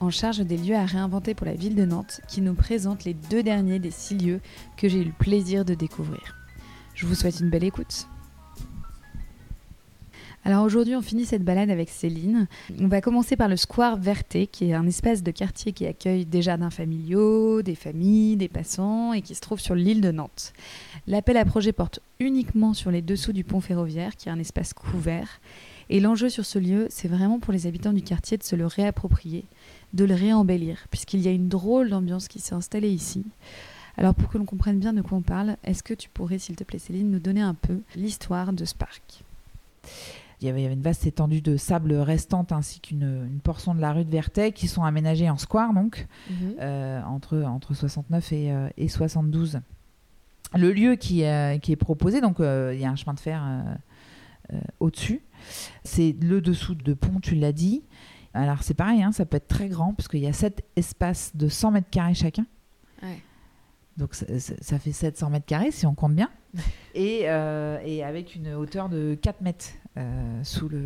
[0.00, 3.14] en charge des lieux à réinventer pour la ville de Nantes, qui nous présente les
[3.14, 4.40] deux derniers des six lieux
[4.76, 6.36] que j'ai eu le plaisir de découvrir.
[6.94, 8.06] Je vous souhaite une belle écoute.
[10.42, 12.48] Alors aujourd'hui, on finit cette balade avec Céline.
[12.80, 16.24] On va commencer par le Square Verté, qui est un espace de quartier qui accueille
[16.24, 20.54] des jardins familiaux, des familles, des passants et qui se trouve sur l'île de Nantes.
[21.06, 24.72] L'appel à projet porte uniquement sur les dessous du pont ferroviaire, qui est un espace
[24.72, 25.40] couvert.
[25.90, 28.64] Et l'enjeu sur ce lieu, c'est vraiment pour les habitants du quartier de se le
[28.64, 29.44] réapproprier,
[29.92, 33.26] de le réembellir, puisqu'il y a une drôle d'ambiance qui s'est installée ici.
[33.96, 36.54] Alors pour que l'on comprenne bien de quoi on parle, est-ce que tu pourrais, s'il
[36.54, 39.24] te plaît Céline, nous donner un peu l'histoire de ce parc
[40.42, 44.06] il y, avait, une vaste étendue de sable restante ainsi qu'une portion de la rue
[44.06, 46.54] de Vertet qui sont aménagées en square donc mhm.
[46.60, 49.60] euh, entre, entre 69 et, euh, et 72.
[50.54, 53.42] Le lieu qui, euh, qui est proposé, donc il y a un chemin de fer
[54.80, 55.20] au-dessus,
[55.84, 57.82] c'est le dessous de pont, tu l'as dit.
[58.32, 61.34] Alors c'est pareil, hein, ça peut être très grand parce qu'il y a sept espaces
[61.34, 62.46] de 100 mètres carrés chacun.
[63.96, 66.30] Donc ça, fait 700 mètres carrés si on compte bien.
[66.96, 70.82] Euh, et, avec une hauteur de 4 mètres euh, sous, le,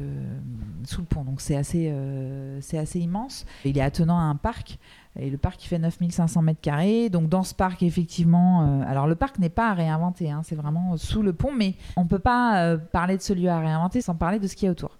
[0.85, 1.25] sous le pont.
[1.25, 3.45] Donc c'est assez, euh, c'est assez immense.
[3.65, 4.79] Il est attenant à un parc.
[5.17, 7.11] Et le parc, il fait 9500 mètres carrés.
[7.11, 8.83] Donc dans ce parc, effectivement...
[8.83, 10.31] alors le parc n'est pas à réinventer.
[10.31, 11.53] Hein, c'est vraiment sous le pont.
[11.53, 14.57] Mais on ne peut pas parler de ce lieu à réinventer sans parler de ce
[14.57, 14.99] qu'il y a autour.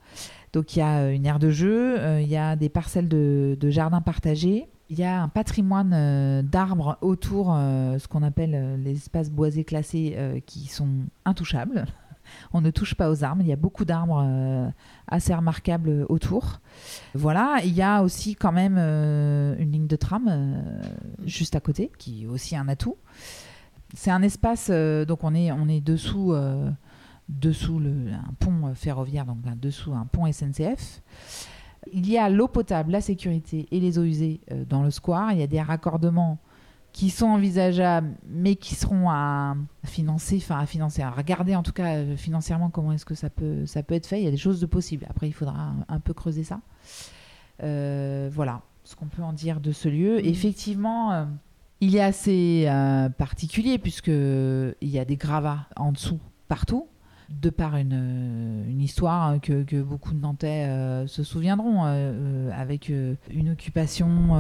[0.53, 3.71] Donc il y a une aire de jeu, il y a des parcelles de, de
[3.71, 8.77] jardins partagés, il y a un patrimoine euh, d'arbres autour, euh, ce qu'on appelle euh,
[8.77, 10.89] les espaces boisés classés, qui sont
[11.25, 11.87] intouchables.
[12.53, 13.43] On ne touche pas aux arbres.
[13.43, 14.73] Il y a beaucoup d'arbres
[15.09, 16.61] assez remarquables autour.
[17.15, 17.59] Voilà.
[17.65, 20.63] Il y a aussi quand même une ligne de tram
[21.25, 22.97] juste à côté, qui est aussi un atout.
[23.95, 24.71] C'est un espace.
[24.71, 26.35] donc on est on est dessous
[27.29, 31.03] dessous le, un pont ferroviaire, donc dessous un pont SNCF.
[31.93, 35.33] Il y a l'eau potable, la sécurité et les eaux usées euh, dans le square.
[35.33, 36.39] Il y a des raccordements
[36.95, 41.73] qui sont envisageables, mais qui seront à financer, enfin à financer, à regarder en tout
[41.73, 44.21] cas euh, financièrement comment est-ce que ça peut, ça peut être fait.
[44.21, 45.05] Il y a des choses de possibles.
[45.11, 46.61] Après, il faudra un, peu creuser ça.
[47.65, 50.19] Euh, voilà ce qu'on peut en dire de ce lieu.
[50.19, 50.27] Mmh.
[50.27, 51.27] Effectivement,
[51.81, 52.69] il est assez
[53.19, 56.87] particulier puisqu'il y a des gravats en dessous partout
[57.31, 63.51] de par une, euh, histoire que, beaucoup de Nantais euh, se souviendront, euh, avec une
[63.51, 64.37] occupation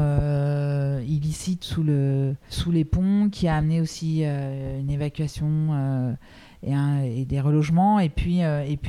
[1.01, 6.17] illicite sous, le, sous les ponts qui a amené aussi une évacuation
[6.63, 8.43] et, des relogements, et puis,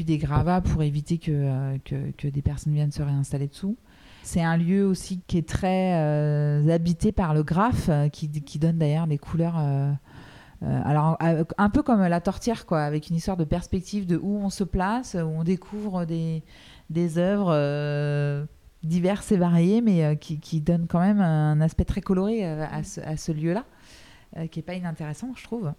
[0.05, 3.77] des gravats pour éviter que, que, des personnes viennent se réinstaller dessous.
[4.23, 5.93] C'est un lieu aussi qui est très
[6.69, 9.57] habité par le graphe, qui, qui donne d'ailleurs des couleurs
[10.63, 11.17] euh, alors,
[11.57, 14.63] un peu comme la tortière, quoi, avec une histoire de perspective de où on se
[14.63, 16.43] place, où on découvre des,
[16.89, 18.45] des œuvres euh,
[18.83, 22.83] diverses et variées, mais euh, qui, qui, donnent quand même un aspect très coloré à
[22.83, 23.65] ce, à ce lieu-là,
[24.47, 25.73] qui n'est pas inintéressant, je trouve.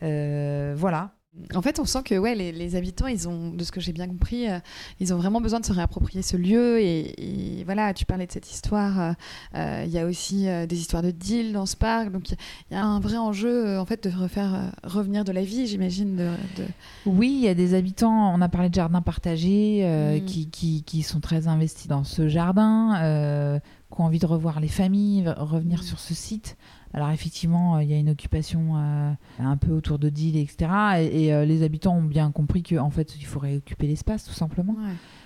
[0.00, 1.12] voilà.
[1.54, 4.06] En fait, on sent que ouais, les, habitants, ils ont, de ce que j'ai bien
[4.06, 4.58] compris, euh,
[5.00, 6.78] ils ont vraiment besoin de se réapproprier ce lieu.
[6.80, 9.00] Et, voilà, tu parlais de cette histoire.
[9.00, 9.12] Euh,
[9.54, 12.10] euh, il y a aussi des histoires de deal dans ce parc.
[12.12, 12.36] Donc, il
[12.72, 16.16] y, a un vrai enjeu, en fait, de refaire revenir de la vie, j'imagine.
[16.16, 16.64] De,
[17.06, 18.34] Oui, il y a des habitants.
[18.34, 19.86] On a parlé de jardins partagés
[20.20, 20.26] mm.
[20.26, 23.60] qui, qui, qui, sont très investis dans ce jardin,
[23.94, 25.82] qui ont envie de revoir les familles, revenir mm.
[25.82, 26.56] sur ce site.
[26.94, 30.70] Alors effectivement, euh, il y a une occupation euh, un peu autour de Deal, etc.
[31.10, 34.76] Et, euh, les habitants ont bien compris qu'en fait, il faudrait occuper l'espace, tout simplement.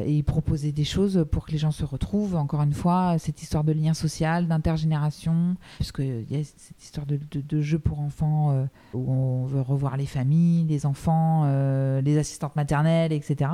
[0.04, 2.36] Et proposer des choses pour que les gens se retrouvent.
[2.36, 7.18] Encore une fois, cette histoire de lien social, d'intergénération, puisqu'il y a cette histoire de,
[7.32, 11.44] de, jeu pour enfants où on veut revoir les familles, les enfants,
[12.00, 13.50] les assistantes maternelles, etc.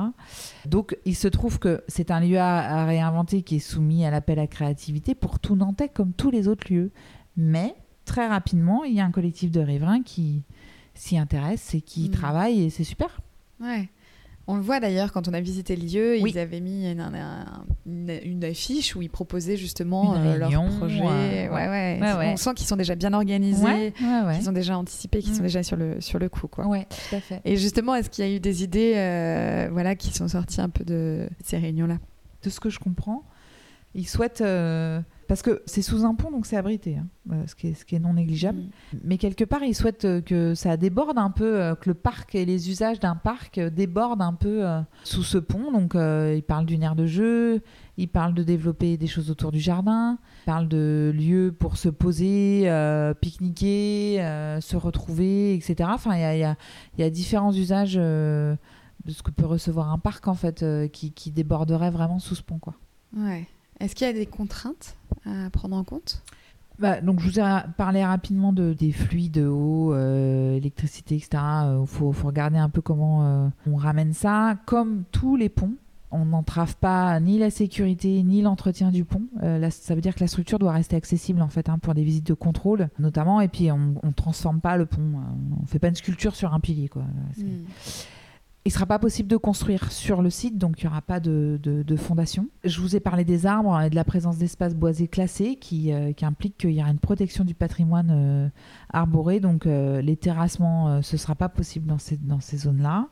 [0.65, 4.11] Donc, il se trouve que c'est un lieu à, à réinventer qui est soumis à
[4.11, 6.91] l'appel à créativité pour tout Nantais comme tous les autres lieux.
[7.37, 10.43] Mais très rapidement, il y a un collectif de riverains qui
[10.93, 12.11] s'y intéresse et qui mm.
[12.11, 13.19] travaille et c'est super.
[13.59, 13.89] Ouais.
[14.45, 18.93] On le voit d'ailleurs quand on a visité le lieu, ils avaient mis une, affiche
[18.93, 21.01] où ils proposaient justement euh, leur projet.
[21.01, 21.99] Ouais, ouais,
[22.33, 25.43] on sent qu'ils sont déjà bien organisés, qu'ils ont déjà anticipé, qu'ils sont mm.
[25.43, 26.49] déjà sur le, sur le coup.
[26.49, 26.67] Quoi.
[26.67, 27.39] Ouais, tout à fait.
[27.45, 30.69] Et justement, est-ce qu'il y a eu des idées euh, voilà, qui sont sorties un
[30.69, 31.99] peu de ces réunions-là?
[32.43, 33.23] De ce que je comprends,
[33.95, 34.41] ils souhaitent.
[34.41, 37.73] Euh, Parce que c'est sous un pont, donc c'est abrité, hein, euh, ce, qui est,
[37.73, 38.59] ce, qui est, non négligeable.
[38.59, 38.97] Mm.
[39.03, 42.35] Mais quelque part, ils souhaitent euh, que ça déborde un peu, euh, que le parc
[42.35, 44.65] et les usages d'un parc débordent un peu
[45.03, 45.71] sous ce pont.
[45.71, 47.61] Donc, ils parlent d'une aire de jeu,
[47.97, 51.89] ils parlent de développer des choses autour du jardin, ils parlent de lieux pour se
[51.89, 52.63] poser,
[53.21, 54.17] pique-niquer,
[54.59, 55.89] se retrouver, etc.
[55.93, 56.55] Enfin, il y a,
[56.97, 58.57] y a, différents usages de
[59.07, 62.59] ce que peut recevoir un parc, en fait, qui, qui déborderait vraiment sous ce pont,
[62.59, 62.73] quoi.
[63.15, 63.47] Ouais.
[63.83, 64.95] Est-ce qu'il y a des contraintes
[65.25, 66.23] à prendre en compte?
[66.79, 67.43] Bah, donc je vous ai
[67.77, 71.29] parlé rapidement de, des fluides, eau, euh, électricité, etc.
[71.33, 74.57] Il euh, faut, regarder un peu comment euh, on ramène ça.
[74.65, 75.73] Comme tous les ponts,
[76.11, 79.23] on n'entrave pas ni la sécurité ni l'entretien du pont.
[79.69, 82.27] ça veut dire que la structure doit rester accessible en fait hein, pour des visites
[82.27, 83.41] de contrôle notamment.
[83.41, 85.01] Et puis on ne transforme pas le pont.
[85.57, 86.87] On ne fait pas une sculpture sur un pilier.
[86.87, 87.03] Quoi.
[88.65, 91.19] Il ne sera pas possible de construire sur le site, donc il n'y aura pas
[91.19, 92.47] de, fondation.
[92.63, 96.13] Je vous ai parlé des arbres et de la présence d'espaces boisés classés qui, euh,
[96.21, 98.49] implique qu'il y aura une protection du patrimoine euh,
[98.93, 99.41] arboré.
[99.41, 101.97] Donc euh, les terrassements, ce ne sera pas possible dans
[102.39, 103.09] ces, zones-là.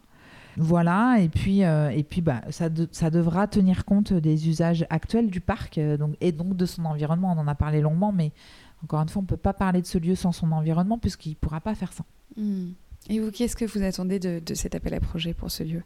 [0.56, 5.40] Voilà, et puis, et puis bah, ça, ça devra tenir compte des usages actuels du
[5.40, 7.34] parc donc, et donc de son environnement.
[7.36, 8.32] On en a parlé longuement, mais
[8.84, 11.32] encore une fois, on ne peut pas parler de ce lieu sans son environnement puisqu'il
[11.32, 12.06] ne pourra pas faire ça.
[12.38, 12.72] Hmm.
[13.10, 15.84] Et vous, qu'est-ce que vous attendez de, cet appel à projet pour ce lieu?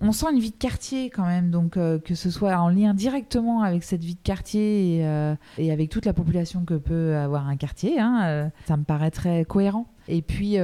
[0.00, 2.94] On sent une vie de quartier quand même, donc euh, que ce soit en lien
[2.94, 7.46] directement avec cette vie de quartier et, euh, avec toute la population que peut avoir
[7.48, 9.86] un quartier, hein, euh, ça me paraît très cohérent.
[10.08, 10.58] Et puis,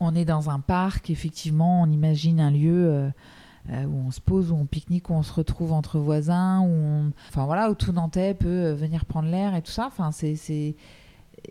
[0.00, 3.12] on est dans un parc, effectivement, on imagine un lieu
[3.68, 7.46] où on se pose, où on pique-nique, où on se retrouve entre voisins, où, enfin,
[7.46, 9.86] voilà, où tout Nantais peut venir prendre l'air et tout ça.
[9.86, 10.74] Enfin, c'est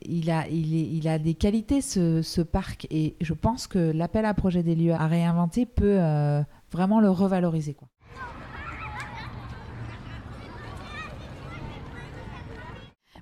[0.03, 4.63] il a, il, a des qualités, ce, parc, et je pense que l'appel à projet
[4.63, 6.41] des lieux à réinventer peut euh,
[6.71, 7.73] vraiment le revaloriser.
[7.73, 7.87] Quoi.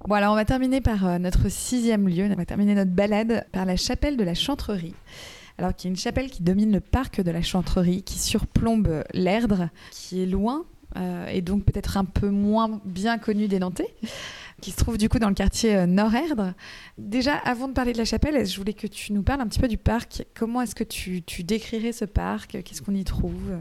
[0.08, 2.26] Bon, alors on va terminer par euh, notre sixième lieu.
[2.32, 4.96] On va terminer notre balade par la chapelle de la Chantrerie.
[5.58, 9.70] Alors, qui est une chapelle qui domine le parc de la Chantrerie, qui surplombe l'Erdre,
[9.92, 10.66] qui est loin
[10.98, 13.94] euh, et donc peut-être un peu moins bien connu des Nantais
[14.60, 16.54] qui se trouve du coup dans le quartier euh, Nord-Erdre.
[16.98, 19.60] Déjà, avant de parler de la chapelle, je voulais que tu nous parles un petit
[19.60, 20.26] peu du parc.
[20.36, 22.62] Comment est-ce que tu, décrirais ce parc?
[22.64, 23.58] Qu'est-ce qu'on y trouve?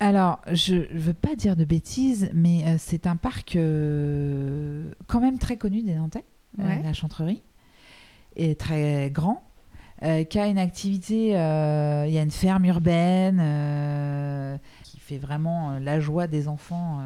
[0.00, 5.20] Alors, je ne veux pas dire de bêtises, mais euh, c'est un parc euh, quand
[5.20, 6.24] même très connu des Nantais,
[6.56, 7.42] la Chantrerie,
[8.36, 9.42] et très grand,
[10.00, 16.28] qui a une activité, il y a une ferme urbaine qui fait vraiment la joie
[16.28, 17.00] des enfants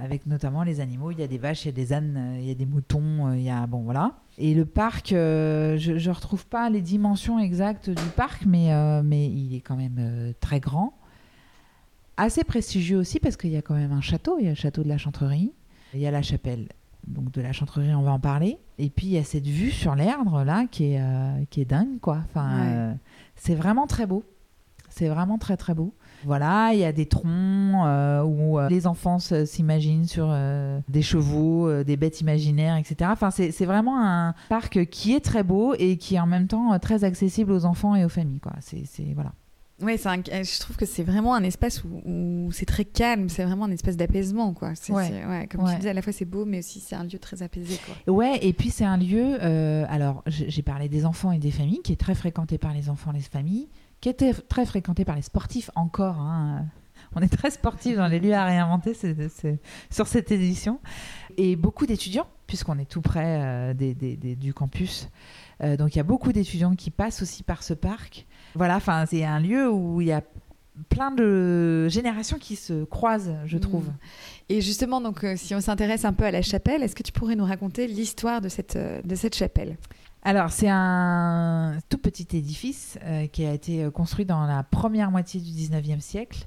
[0.00, 1.10] avec notamment les animaux.
[1.10, 2.66] Il y a des vaches, il y a des ânes, euh, il y a des
[2.66, 4.12] moutons, euh, il y a bon voilà.
[4.38, 8.70] Et le parc, je ne retrouve pas les dimensions exactes du parc, mais,
[9.02, 10.94] mais il est quand même très grand.
[12.16, 14.56] Assez prestigieux aussi parce qu'il y a quand même un château, il y a le
[14.56, 15.52] château de la Chantrerie,
[15.92, 16.68] il y a la chapelle
[17.06, 18.58] donc de la Chantrerie, on va en parler.
[18.78, 22.00] Et puis il y a cette vue sur l'Erdre là qui est, qui est dingue
[22.00, 22.22] quoi.
[22.24, 22.96] Enfin,
[23.36, 24.24] c'est vraiment très beau.
[24.88, 25.94] C'est vraiment très très beau.
[26.24, 27.26] Voilà, il y a des troncs
[27.86, 33.10] euh, où euh, les enfants s'imaginent sur euh, des chevaux, des bêtes imaginaires, etc.
[33.12, 36.78] Enfin, c'est vraiment un parc qui est très beau et qui est en même temps
[36.78, 38.40] très accessible aux enfants et aux familles.
[38.40, 38.52] Quoi.
[38.60, 38.84] C'est
[39.14, 39.32] voilà.
[39.80, 43.96] Je trouve que c'est vraiment un espace où, c'est très calme, c'est vraiment un espace
[43.96, 44.74] d'apaisement, quoi.
[44.90, 45.48] ouais.
[45.50, 47.80] comme tu disais, à la fois c'est beau, mais aussi c'est un lieu très apaisé,
[47.84, 48.14] quoi.
[48.14, 49.42] Ouais, et puis c'est un lieu.
[49.90, 53.10] alors, j'ai parlé des enfants et des familles, qui est très fréquenté par les enfants
[53.12, 53.68] et les familles
[54.02, 56.18] qui était très fréquenté par les sportifs encore.
[56.18, 56.66] Hein.
[57.14, 58.94] On est très sportifs dans les lieux à réinventer
[59.90, 60.80] sur cette édition.
[61.36, 65.08] Et beaucoup d'étudiants, puisqu'on est tout près euh, du campus.
[65.62, 68.26] Euh, donc il y a beaucoup d'étudiants qui passent aussi par ce parc.
[68.56, 70.22] Voilà, enfin c'est un lieu où il y a
[70.88, 73.60] plein de générations qui se croisent, je mmh.
[73.60, 73.86] trouve.
[74.48, 77.12] Et justement, donc, euh, si on s'intéresse un peu à la chapelle, est-ce que tu
[77.12, 79.76] pourrais nous raconter l'histoire de cette, de cette chapelle?
[80.24, 85.10] Alors, c'est un tout petit édifice euh, qui a été euh, construit dans la première
[85.10, 86.46] moitié du 19e siècle.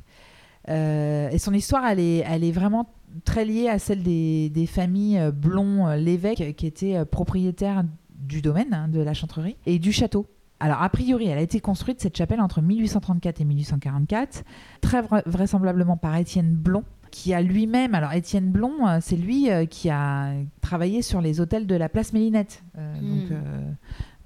[0.70, 2.89] Euh, et son histoire, elle est, vraiment
[3.25, 9.01] très liée à celle des, familles Blond l'évêque qui étaient propriétaires du domaine hein, de
[9.01, 10.25] la chantrerie et du château.
[10.62, 14.44] Alors, a priori, elle a été construite, cette chapelle, entre 1834 et 1844,
[14.79, 19.65] très vraisemblablement par Étienne Blond, qui a lui-même, alors Étienne Blond, euh, c'est lui euh,
[19.65, 22.62] qui a travaillé sur les hôtels de la place Mélinette.
[22.77, 23.29] Euh, hmm.
[23.29, 23.38] Donc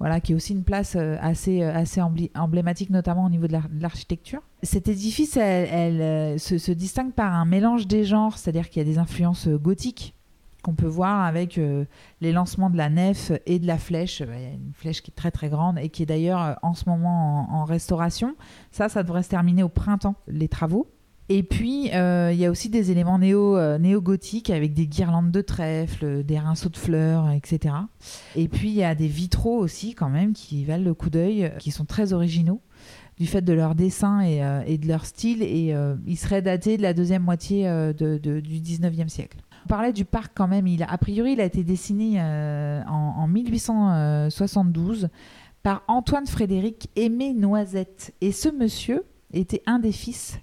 [0.00, 2.00] voilà, qui est aussi une place assez, assez
[2.34, 4.40] emblématique, notamment au niveau de l'architecture.
[4.62, 8.98] Cet édifice, elle, se, distingue par un mélange des genres, c'est-à-dire qu'il y a des
[8.98, 10.14] influences gothiques
[10.62, 11.60] qu'on peut voir avec
[12.22, 14.20] les lancements de la nef et de la flèche.
[14.20, 16.72] Il y a une flèche qui est très très grande et qui est d'ailleurs en
[16.72, 18.36] ce moment en, en, restauration.
[18.70, 20.90] Ça, ça devrait se terminer au printemps, les travaux.
[21.32, 26.24] Et puis, il y a aussi des éléments néo, néo-gothiques avec des guirlandes de trèfle,
[26.24, 27.76] des rinceaux de fleurs, etc.
[28.34, 31.52] Et puis, il y a des vitraux aussi, quand même, qui valent le coup d'œil,
[31.60, 32.60] qui sont très originaux
[33.16, 35.44] du fait de leur dessin et, de leur style.
[35.44, 35.72] Et
[36.04, 37.62] ils seraient datés de la deuxième moitié
[37.94, 39.38] du 19e siècle.
[39.66, 40.66] On parlait du parc quand même.
[40.66, 45.10] Il a, a priori, il a été dessiné en, en, 1872
[45.62, 48.14] par Antoine Frédéric Aimé Noisette.
[48.20, 50.40] Et ce monsieur était un des fils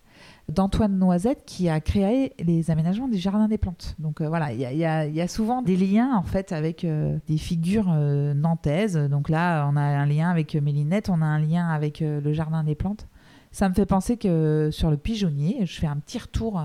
[0.49, 3.95] d'Antoine Noisette qui a créé les aménagements du Jardin des Plantes.
[3.99, 7.91] Donc euh, voilà, il y, a souvent des liens en fait avec euh, des figures
[7.91, 8.97] euh, nantaises.
[8.97, 12.63] Donc là, on a un lien avec Mélinette, on a un lien avec le Jardin
[12.63, 13.07] des Plantes.
[13.51, 16.61] Ça me fait penser que sur le pigeonnier, je fais un petit retour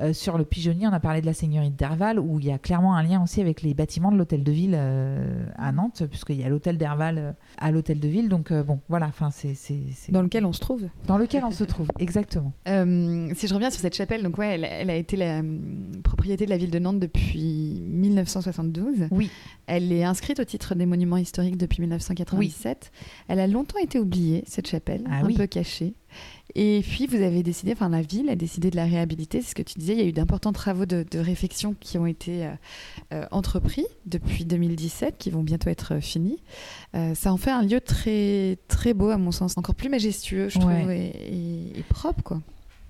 [0.00, 2.52] euh, sur le pigeonnier, on a parlé de la seigneurie de Derval, où il y
[2.52, 6.04] a clairement un lien aussi avec les bâtiments de l'hôtel de ville euh, à Nantes,
[6.08, 8.28] puisqu'il y a l'hôtel d'Herval euh, à l'hôtel de ville.
[8.28, 9.54] Donc bon, voilà, enfin c'est,
[10.10, 10.88] Dans lequel on se trouve.
[11.06, 12.52] Dans lequel on se trouve, exactement.
[12.66, 15.42] si je reviens sur cette chapelle, donc ouais, elle, a été la
[16.02, 19.08] propriété de la ville de Nantes depuis 1972.
[19.10, 19.30] Oui.
[19.66, 22.90] Elle est inscrite au titre des monuments historiques depuis 1997.
[23.28, 25.94] Elle a longtemps été oubliée, cette chapelle, ah un peu cachée.
[26.54, 29.40] Et puis, vous avez décidé, enfin, la ville a décidé de la réhabiliter.
[29.40, 32.06] C'est ce que tu disais, il y a eu d'importants travaux de, réfection qui ont
[32.06, 32.50] été euh,
[33.12, 36.38] euh, entrepris depuis 2017, qui vont bientôt être finis.
[36.94, 40.48] Euh, ça en fait un lieu très, très beau, à mon sens, encore plus majestueux,
[40.48, 42.40] je trouve, et, propre, quoi.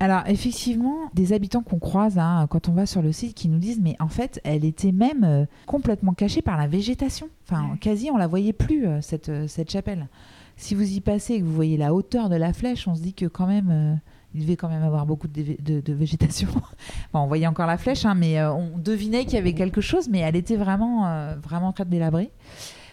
[0.00, 3.60] Alors effectivement, des habitants qu'on croise hein, quand on va sur le site qui nous
[3.60, 7.28] disent mais en fait elle était même complètement cachée par la végétation.
[7.44, 10.08] Enfin quasi on la voyait plus cette, cette chapelle
[10.56, 13.02] si vous y passez et que vous voyez la hauteur de la flèche, on se
[13.02, 13.94] dit que quand même, euh,
[14.34, 16.48] il devait quand même avoir beaucoup de, végétation.
[17.12, 20.08] on voyait encore la flèche, hein, mais euh, on devinait qu'il y avait quelque chose,
[20.08, 22.30] mais elle était vraiment, euh, vraiment très délabrée.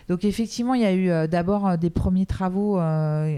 [0.08, 2.80] Donc effectivement, il y a eu d'abord des premiers travaux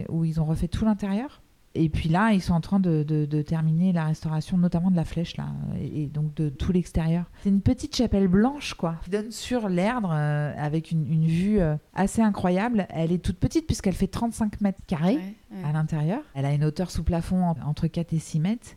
[0.08, 1.42] où ils ont refait tout l'intérieur.
[1.74, 5.38] Et puis là, ils sont en train de, terminer la restauration, notamment de la flèche,
[5.38, 5.48] là,
[5.80, 7.25] et, donc de tout l'extérieur.
[7.44, 11.75] C'est une petite chapelle blanche, quoi, qui donne sur l'Erdre, euh, avec une, vue euh,
[11.94, 12.88] assez incroyable.
[12.90, 15.20] Elle est toute petite, puisqu'elle fait 35 mètres carrés
[15.63, 16.22] à l'intérieur.
[16.34, 18.68] Elle a une hauteur sous plafond entre 4 et 6 mètres.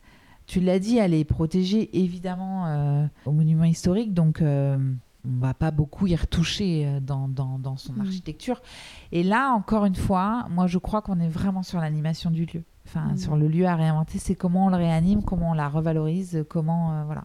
[0.46, 5.70] Tu l'as dit, elle est protégée, évidemment, euh, au monument historique, donc on va pas
[5.72, 8.00] beaucoup y retoucher dans, dans son mm.
[8.02, 8.62] architecture.
[9.10, 12.62] Et là, encore une fois, moi, je crois qu'on est vraiment sur l'animation du lieu
[12.86, 13.16] enfin mm.
[13.16, 16.92] sur le lieu à réinventer, c'est comment on le réanime, comment on la revalorise, comment
[16.92, 17.24] euh, voilà.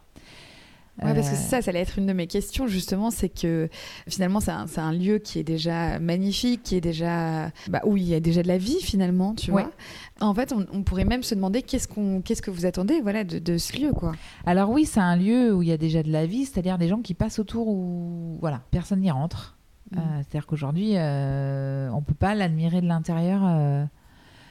[1.01, 3.69] Ouais, parce que c'est ça, ça allait être une de mes questions justement, c'est que
[4.09, 8.03] finalement c'est un, un, lieu qui est déjà magnifique, qui est déjà bah, où il
[8.03, 9.71] y a déjà de la vie finalement, tu vois.
[10.19, 13.57] En fait, on, pourrait même se demander qu'est-ce qu'on, qu'est-ce que vous attendez, voilà, de,
[13.57, 14.11] ce lieu, quoi.
[14.45, 16.89] Alors oui, c'est un lieu où il y a déjà de la vie, c'est-à-dire des
[16.89, 19.57] gens qui passent autour où voilà, personne n'y rentre.
[19.91, 19.97] Mm.
[19.97, 23.41] Euh, c'est-à-dire qu'aujourd'hui, euh, on peut pas l'admirer de l'intérieur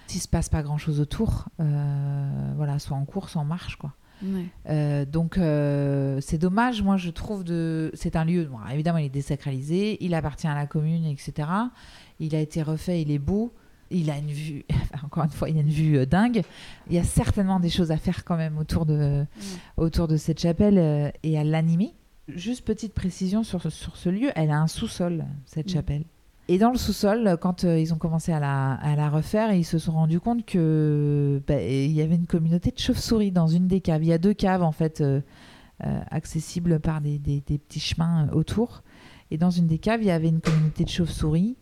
[0.09, 3.77] s'il se passe pas grand chose autour, euh, voilà, soit en course, soit en marche,
[3.77, 3.93] quoi.
[4.69, 7.93] Euh, donc euh, c'est dommage, moi je trouve de.
[7.95, 11.49] C'est un lieu, évidemment il est désacralisé, il appartient à la commune, etc.
[12.19, 13.55] Il a été refait, il est beau,
[13.93, 14.65] il a une vue,
[15.05, 16.43] encore une fois, il a une vue dingue.
[16.89, 19.25] Il y a certainement des choses à faire quand même autour de,
[19.77, 21.95] autour de cette chapelle et à l'animer.
[22.27, 26.03] Juste petite précision sur, sur ce lieu, elle a un sous-sol, cette chapelle.
[26.51, 29.93] Et dans le sous-sol, quand euh, ils ont commencé à la, refaire, ils se sont
[29.93, 34.03] rendus compte que bah, il y avait une communauté de chauves-souris dans une des caves.
[34.03, 35.21] Il y a deux caves en fait euh,
[35.85, 38.83] euh, accessibles par des, des, petits chemins autour.
[39.31, 41.59] Et dans une des caves, il y avait une communauté de chauves-souris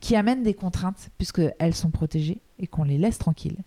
[0.00, 3.58] qui amène des contraintes puisqu'elles sont protégées et qu'on les laisse tranquilles.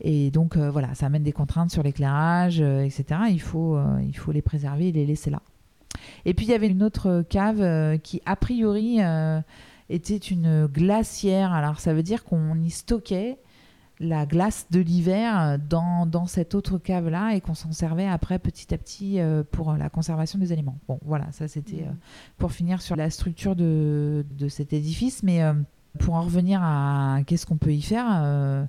[0.00, 3.04] Et donc voilà, ça amène des contraintes sur l'éclairage, etc.
[3.30, 5.42] Il faut, il faut les préserver et les laisser là.
[6.24, 9.00] Et puis il y avait une autre cave qui a priori
[9.88, 11.52] était une glacière.
[11.52, 13.38] Alors ça veut dire qu'on y stockait
[14.00, 18.72] la glace de l'hiver dans, dans, cette autre cave-là et qu'on s'en servait après petit
[18.72, 20.78] à petit euh, pour la conservation des aliments.
[20.86, 21.92] Bon, voilà, ça c'était euh,
[22.36, 25.22] pour finir sur la structure de, de cet édifice.
[25.22, 25.52] Mais euh,
[25.98, 28.68] pour en revenir à qu'est-ce qu'on peut y faire,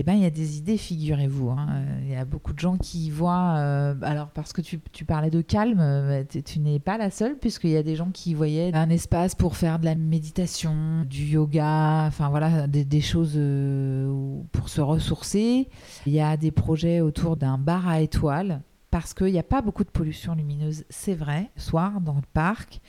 [0.00, 1.50] eh ben, il y a des idées, figurez-vous.
[1.50, 1.66] Hein.
[2.02, 3.56] Il y a beaucoup de gens qui y voient.
[3.56, 7.70] Euh, alors, parce que tu, parlais de calme, euh, tu n'es pas la seule, puisqu'il
[7.70, 12.04] y a des gens qui voyaient un espace pour faire de la méditation, du yoga,
[12.06, 15.68] enfin voilà, des, choses euh, pour se ressourcer.
[16.06, 18.62] Il y a des projets autour d'un bar à étoiles,
[18.92, 22.80] parce qu'il n'y a pas beaucoup de pollution lumineuse, c'est vrai, soir, dans le parc,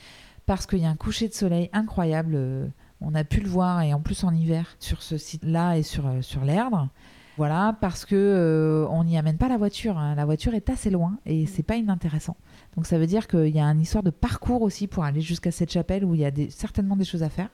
[0.46, 3.94] parce qu'il y a un coucher de soleil incroyable on a pu le voir et
[3.94, 6.88] en plus en hiver sur ce site-là et sur, euh, sur l'Erdre.
[7.36, 9.96] Voilà, parce que euh, on n'y amène pas la voiture.
[9.96, 10.14] Hein.
[10.14, 12.36] La voiture est assez loin et c'est pas inintéressant.
[12.76, 15.50] Donc ça veut dire qu'il y a une histoire de parcours aussi pour aller jusqu'à
[15.50, 17.48] cette chapelle où il y a certainement des choses à faire.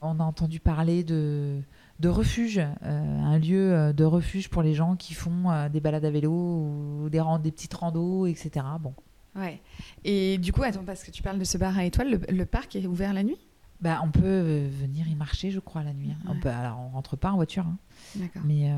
[0.00, 1.60] On a entendu parler de,
[2.00, 6.32] de refuge, un lieu de refuge pour les gens qui font des balades à vélo
[6.32, 8.66] ou des, des petites randos, etc.
[8.80, 8.94] Bon.
[9.34, 9.60] Ouais.
[10.04, 12.76] Et du coup, attends, parce que tu parles de ce bar à étoiles, le, parc
[12.76, 13.38] est ouvert la nuit?
[13.82, 16.10] Bah, on peut venir y marcher, je crois, la nuit.
[16.10, 16.28] Hein.
[16.28, 17.66] On peut, alors, on rentre pas en voiture.
[17.66, 17.76] Hein.
[18.16, 18.42] D'accord.
[18.46, 18.72] Mais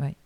[0.00, 0.16] ouais.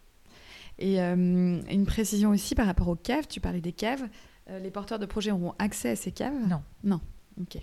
[0.79, 4.05] Et une précision aussi par rapport aux caves, tu parlais des caves.
[4.49, 6.35] les porteurs de projets auront accès à ces caves?
[6.49, 6.63] Non.
[6.85, 7.01] Non.
[7.41, 7.59] Ok.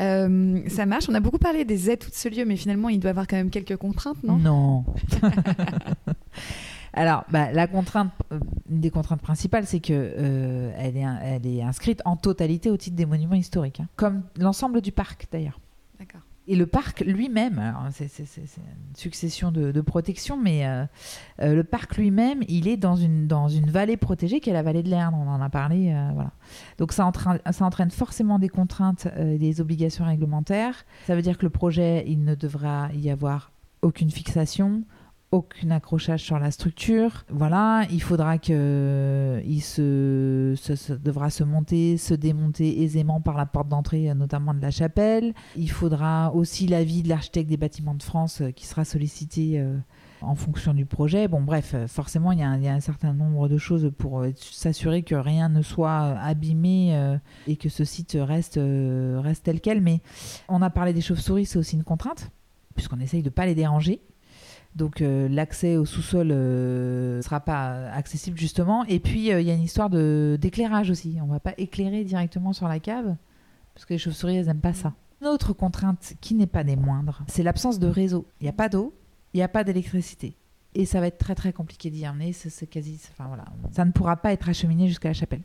[0.00, 1.08] Euh, ça marche.
[1.08, 3.36] On a beaucoup parlé des aides de ce lieu, mais finalement, il doit avoir quand
[3.36, 4.36] même quelques contraintes, non?
[4.36, 4.84] Non.
[6.92, 11.46] Alors, bah, la contrainte, euh, une des contraintes principales, c'est que euh, elle, est, elle
[11.46, 13.88] est inscrite en totalité au titre des monuments historiques, hein.
[13.96, 15.58] comme l'ensemble du parc d'ailleurs.
[15.98, 16.20] D'accord.
[16.48, 20.84] Et le parc lui-même, c'est une succession de, protection, mais euh,
[21.40, 24.62] euh, le parc lui-même, il est dans une, dans une vallée protégée qui est la
[24.62, 25.92] vallée de l'Erne, on en a parlé.
[25.92, 26.32] Euh, voilà.
[26.78, 30.84] Donc ça entraîne, ça entraîne forcément des contraintes et des obligations réglementaires.
[31.06, 34.82] Ça veut dire que le projet, il ne devra y avoir aucune fixation,
[35.32, 37.24] aucun accrochage sur la structure.
[37.30, 40.54] Voilà, il faudra que il se,
[40.96, 45.32] devra se monter, se démonter aisément par la porte d'entrée, notamment de la chapelle.
[45.56, 49.78] Il faudra aussi l'avis de l'architecte des bâtiments de France euh, qui sera sollicité euh,
[50.20, 51.28] en fonction du projet.
[51.28, 55.14] Bon, bref, euh, forcément, il y, a un, certain nombre de choses pour s'assurer que
[55.14, 59.80] rien ne soit abîmé et que ce site reste, reste tel quel.
[59.80, 60.02] Mais
[60.48, 62.30] on a parlé des chauves-souris, c'est aussi une contrainte,
[62.74, 64.02] puisqu'on essaye de ne pas les déranger.
[64.74, 68.84] Donc euh, l'accès au sous-sol ne euh, sera pas accessible justement.
[68.84, 71.18] Et puis euh, il y a une histoire d'éclairage aussi.
[71.20, 73.16] On ne va pas éclairer directement sur la cave
[73.74, 74.94] parce que les chauves-souris elles n'aiment pas ça.
[75.20, 78.26] Une autre contrainte qui n'est pas des moindres, c'est l'absence de réseau.
[78.40, 78.92] Il n'y a pas d'eau,
[79.34, 80.34] il n'y a pas d'électricité.
[80.74, 82.32] Et ça va être très très compliqué d'y emmener.
[82.32, 85.42] C'est quasi, enfin voilà, ça ne pourra pas être acheminé jusqu'à la chapelle.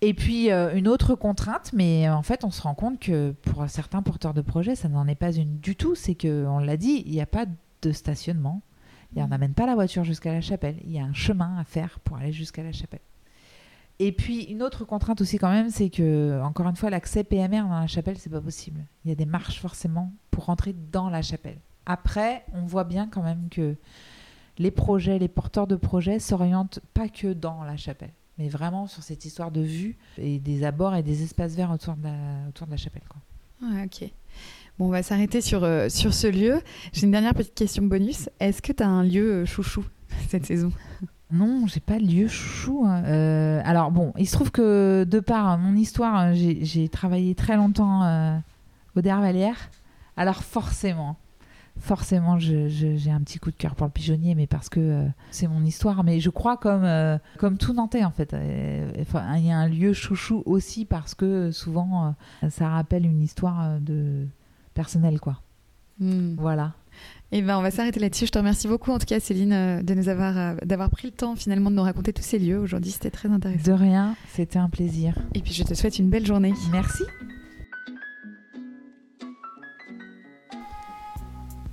[0.00, 4.02] Et puis une autre contrainte, mais en fait on se rend compte que pour certains
[4.02, 5.94] porteurs de projets, ça n'en est pas une du tout.
[5.94, 7.46] C'est que on l'a dit, il n'y a pas
[7.82, 8.62] de stationnement.
[9.16, 9.30] Et on mm.
[9.30, 10.76] n'amène pas la voiture jusqu'à la chapelle.
[10.84, 13.00] Il y a un chemin à faire pour aller jusqu'à la chapelle.
[14.00, 17.62] Et puis une autre contrainte aussi quand même, c'est que encore une fois l'accès PMR
[17.62, 18.84] dans la chapelle c'est pas possible.
[19.04, 21.58] Il y a des marches forcément pour rentrer dans la chapelle.
[21.84, 23.74] Après, on voit bien quand même que
[24.58, 29.02] les projets, les porteurs de projets s'orientent pas que dans la chapelle, mais vraiment sur
[29.02, 32.66] cette histoire de vue et des abords et des espaces verts autour de la, autour
[32.66, 33.04] de la chapelle.
[33.08, 33.68] Quoi.
[33.84, 34.10] ok.
[34.78, 36.60] Bon, on va s'arrêter sur, euh, sur ce lieu.
[36.92, 38.30] J'ai une dernière petite question bonus.
[38.38, 39.84] Est-ce que tu as un lieu euh, chouchou
[40.28, 40.70] cette saison?
[41.32, 42.84] Non, j'ai pas de lieu chouchou.
[42.86, 43.02] Hein.
[43.04, 48.40] Euh, alors bon, il se trouve que de par mon histoire, j'ai travaillé très longtemps
[48.96, 49.56] au Dervalière.
[50.16, 51.16] Alors forcément,
[51.80, 55.64] forcément, j'ai un petit coup de cœur pour le pigeonnier, mais parce que c'est mon
[55.64, 56.02] histoire.
[56.02, 56.88] Mais je crois comme,
[57.36, 58.34] comme tout Nantais, en fait.
[58.34, 62.14] Il y a un lieu chouchou aussi parce que souvent,
[62.48, 64.26] ça rappelle une histoire de,
[64.78, 65.40] personnel, quoi.
[65.98, 66.36] Hmm.
[66.38, 66.74] Voilà.
[67.32, 68.26] Et eh ben, on va s'arrêter là-dessus.
[68.26, 71.08] Je te remercie beaucoup, en tout cas, Céline, euh, de nous avoir, euh, d'avoir pris
[71.08, 72.92] le temps finalement de nous raconter tous ces lieux aujourd'hui.
[72.92, 73.70] C'était très intéressant.
[73.70, 75.14] De rien, c'était un plaisir.
[75.34, 76.54] Et puis, je te souhaite une belle journée.
[76.70, 77.02] Merci.